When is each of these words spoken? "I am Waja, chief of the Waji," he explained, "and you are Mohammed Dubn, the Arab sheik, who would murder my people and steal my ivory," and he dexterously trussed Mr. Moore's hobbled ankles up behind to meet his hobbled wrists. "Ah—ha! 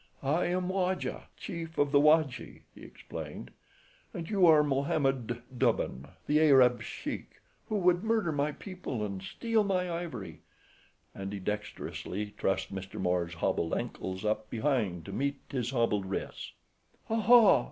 "I 0.23 0.45
am 0.47 0.67
Waja, 0.69 1.25
chief 1.37 1.77
of 1.77 1.91
the 1.91 1.99
Waji," 1.99 2.63
he 2.73 2.81
explained, 2.81 3.51
"and 4.15 4.27
you 4.27 4.47
are 4.47 4.63
Mohammed 4.63 5.43
Dubn, 5.55 6.07
the 6.25 6.41
Arab 6.41 6.81
sheik, 6.81 7.39
who 7.69 7.75
would 7.77 8.03
murder 8.03 8.31
my 8.31 8.51
people 8.51 9.05
and 9.05 9.21
steal 9.21 9.63
my 9.63 9.91
ivory," 9.91 10.41
and 11.13 11.31
he 11.31 11.37
dexterously 11.37 12.33
trussed 12.35 12.73
Mr. 12.73 12.99
Moore's 12.99 13.35
hobbled 13.35 13.75
ankles 13.75 14.25
up 14.25 14.49
behind 14.49 15.05
to 15.05 15.11
meet 15.13 15.35
his 15.51 15.69
hobbled 15.69 16.07
wrists. 16.07 16.53
"Ah—ha! 17.07 17.59